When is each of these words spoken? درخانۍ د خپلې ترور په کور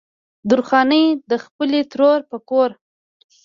درخانۍ 0.49 1.05
د 1.31 1.31
خپلې 1.45 1.79
ترور 1.91 2.19
په 2.31 2.37
کور 2.49 2.69